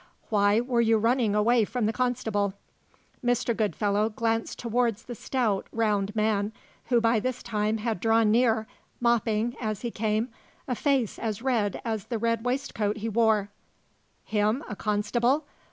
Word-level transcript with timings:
"Why 0.29 0.59
were 0.59 0.81
you 0.81 0.97
running 0.97 1.35
away 1.35 1.63
from 1.63 1.85
the 1.85 1.93
constable?" 1.93 2.55
Mr. 3.23 3.55
Goodfellow 3.55 4.09
glanced 4.09 4.57
towards 4.57 5.03
the 5.03 5.13
stout, 5.13 5.67
round 5.71 6.15
man, 6.15 6.53
who 6.85 6.99
by 6.99 7.19
this 7.19 7.43
time 7.43 7.77
had 7.77 7.99
drawn 7.99 8.31
near, 8.31 8.65
mopping, 8.99 9.55
as 9.61 9.81
he 9.81 9.91
came, 9.91 10.29
a 10.67 10.73
face 10.73 11.19
as 11.19 11.43
red 11.43 11.79
as 11.85 12.05
the 12.05 12.17
red 12.17 12.43
waistcoat 12.43 12.97
he 12.97 13.09
wore. 13.09 13.49
"Him 14.25 14.63
a 14.67 14.75
constable? 14.75 15.45